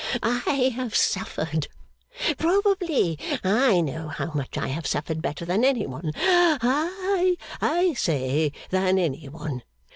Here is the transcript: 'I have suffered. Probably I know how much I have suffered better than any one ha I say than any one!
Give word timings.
'I 0.23 0.71
have 0.77 0.95
suffered. 0.95 1.67
Probably 2.39 3.19
I 3.43 3.81
know 3.81 4.07
how 4.07 4.31
much 4.33 4.57
I 4.57 4.69
have 4.69 4.87
suffered 4.87 5.21
better 5.21 5.45
than 5.45 5.63
any 5.63 5.85
one 5.85 6.13
ha 6.17 6.89
I 7.61 7.93
say 7.95 8.51
than 8.71 8.97
any 8.97 9.29
one! 9.29 9.61